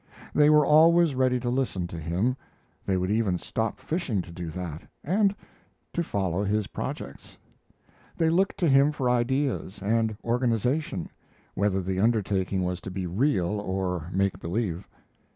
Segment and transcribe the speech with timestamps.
[0.33, 2.35] They were always ready to listen to him
[2.87, 5.35] they would even stop fishing to do that and
[5.93, 7.37] to follow his projects.
[8.17, 11.07] They looked to him for ideas and organization,
[11.53, 14.87] whether the undertaking was to be real or make believe.